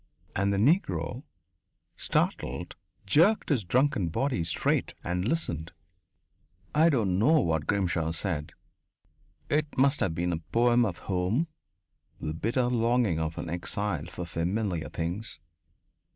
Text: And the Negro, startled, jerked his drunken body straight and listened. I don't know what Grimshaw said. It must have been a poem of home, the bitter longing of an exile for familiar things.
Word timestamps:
And 0.35 0.51
the 0.51 0.57
Negro, 0.57 1.21
startled, 1.95 2.75
jerked 3.05 3.49
his 3.49 3.63
drunken 3.63 4.07
body 4.09 4.43
straight 4.43 4.95
and 5.03 5.27
listened. 5.27 5.73
I 6.73 6.89
don't 6.89 7.19
know 7.19 7.39
what 7.39 7.67
Grimshaw 7.67 8.11
said. 8.11 8.53
It 9.47 9.77
must 9.77 9.99
have 9.99 10.15
been 10.15 10.33
a 10.33 10.39
poem 10.39 10.85
of 10.85 10.97
home, 11.07 11.49
the 12.19 12.33
bitter 12.33 12.65
longing 12.65 13.19
of 13.19 13.37
an 13.37 13.47
exile 13.47 14.07
for 14.07 14.25
familiar 14.25 14.89
things. 14.89 15.39